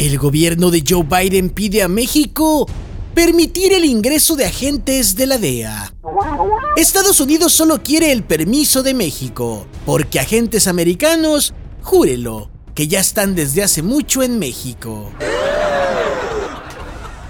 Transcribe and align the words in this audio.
El 0.00 0.16
gobierno 0.16 0.70
de 0.70 0.82
Joe 0.88 1.02
Biden 1.02 1.50
pide 1.50 1.82
a 1.82 1.88
México 1.88 2.66
permitir 3.14 3.74
el 3.74 3.84
ingreso 3.84 4.34
de 4.34 4.46
agentes 4.46 5.14
de 5.14 5.26
la 5.26 5.36
DEA. 5.36 5.92
Estados 6.74 7.20
Unidos 7.20 7.52
solo 7.52 7.82
quiere 7.82 8.10
el 8.10 8.22
permiso 8.22 8.82
de 8.82 8.94
México, 8.94 9.66
porque 9.84 10.18
agentes 10.18 10.68
americanos, 10.68 11.52
júrelo, 11.82 12.50
que 12.74 12.88
ya 12.88 12.98
están 12.98 13.34
desde 13.34 13.62
hace 13.62 13.82
mucho 13.82 14.22
en 14.22 14.38
México. 14.38 15.12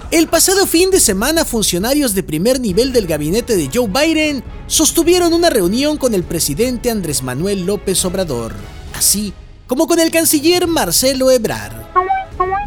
El 0.09 0.29
pasado 0.29 0.65
fin 0.65 0.91
de 0.91 1.01
semana, 1.01 1.43
funcionarios 1.43 2.15
de 2.15 2.23
primer 2.23 2.61
nivel 2.61 2.93
del 2.93 3.05
gabinete 3.05 3.57
de 3.57 3.69
Joe 3.73 3.89
Biden 3.89 4.45
sostuvieron 4.67 5.33
una 5.33 5.49
reunión 5.49 5.97
con 5.97 6.13
el 6.13 6.23
presidente 6.23 6.89
Andrés 6.89 7.21
Manuel 7.21 7.65
López 7.65 8.05
Obrador, 8.05 8.55
así 8.93 9.33
como 9.67 9.87
con 9.87 9.99
el 9.99 10.09
canciller 10.09 10.67
Marcelo 10.67 11.31
Ebrard. 11.31 11.80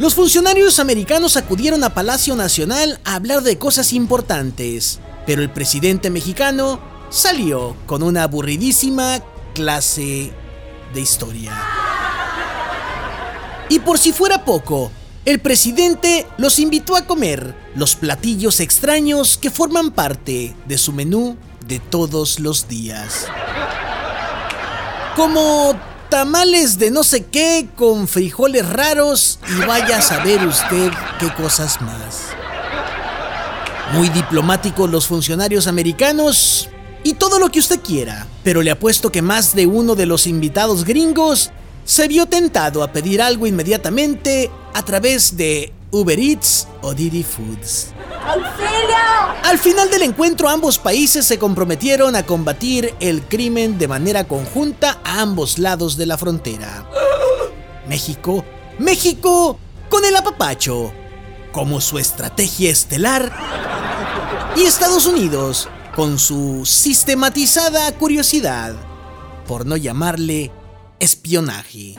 Los 0.05 0.14
funcionarios 0.14 0.80
americanos 0.80 1.39
acudieron 1.39 1.82
a 1.82 1.94
Palacio 1.94 2.36
Nacional 2.36 3.00
a 3.04 3.14
hablar 3.14 3.40
de 3.40 3.57
cosas 3.57 3.95
importantes, 3.95 5.00
pero 5.25 5.40
el 5.40 5.49
presidente 5.49 6.11
mexicano 6.11 6.79
salió 7.08 7.75
con 7.86 8.03
una 8.03 8.25
aburridísima 8.25 9.22
clase 9.54 10.31
de 10.93 11.00
historia. 11.00 11.59
Y 13.71 13.79
por 13.79 13.98
si 13.98 14.12
fuera 14.12 14.45
poco, 14.45 14.93
el 15.25 15.40
presidente 15.40 16.26
los 16.36 16.59
invitó 16.59 16.96
a 16.96 17.07
comer 17.07 17.54
los 17.75 17.96
platillos 17.96 18.61
extraños 18.61 19.39
que 19.39 19.48
forman 19.48 19.90
parte 19.90 20.54
de 20.67 20.76
su 20.76 20.93
menú 20.93 21.39
de 21.67 21.79
todos 21.79 22.40
los 22.40 22.68
días. 22.68 23.26
Como 25.17 25.75
tamales 26.14 26.79
de 26.79 26.93
no 26.93 27.03
sé 27.03 27.25
qué 27.25 27.67
con 27.75 28.07
frijoles 28.07 28.68
raros 28.68 29.41
y 29.49 29.67
vaya 29.67 29.96
a 29.96 30.00
saber 30.00 30.46
usted 30.46 30.93
qué 31.18 31.29
cosas 31.35 31.81
más. 31.82 32.28
Muy 33.95 34.09
diplomáticos 34.11 34.89
los 34.89 35.09
funcionarios 35.09 35.67
americanos 35.67 36.69
y 37.03 37.15
todo 37.15 37.41
lo 37.41 37.51
que 37.51 37.59
usted 37.59 37.81
quiera, 37.81 38.29
pero 38.45 38.62
le 38.62 38.70
apuesto 38.70 39.11
que 39.11 39.23
más 39.23 39.57
de 39.57 39.67
uno 39.67 39.97
de 39.97 40.07
los 40.07 40.29
invitados 40.29 40.85
gringos 40.85 41.51
se 41.85 42.07
vio 42.07 42.27
tentado 42.27 42.85
a 42.85 42.92
pedir 42.92 43.20
algo 43.20 43.48
inmediatamente 43.48 44.53
a 44.73 44.85
través 44.85 45.37
de 45.37 45.73
Uber 45.95 46.19
Eats 46.19 46.67
o 46.83 46.92
Didi 46.92 47.23
Foods. 47.23 47.92
Al 49.45 49.59
final 49.59 49.89
del 49.91 50.03
encuentro 50.03 50.48
ambos 50.48 50.77
países 50.77 51.25
se 51.25 51.39
comprometieron 51.39 52.17
a 52.17 52.27
combatir 52.27 52.92
el 52.98 53.23
crimen 53.23 53.78
de 53.78 53.86
manera 53.86 54.25
conjunta 54.25 55.01
a 55.05 55.20
ambos 55.20 55.59
lados 55.59 55.97
de 55.97 56.06
la 56.06 56.19
frontera. 56.19 56.91
México, 57.89 58.45
México 58.81 59.59
con 59.89 60.05
el 60.05 60.17
apapacho 60.17 60.92
como 61.53 61.81
su 61.81 61.98
estrategia 61.98 62.73
estelar 62.73 63.33
y 64.56 64.62
Estados 64.62 65.06
Unidos 65.06 65.69
con 65.95 66.19
su 66.19 66.67
sistematizada 66.67 67.92
curiosidad, 67.92 68.75
por 69.47 69.64
no 69.64 69.77
llamarle 69.77 70.51
espionaje. 70.98 71.95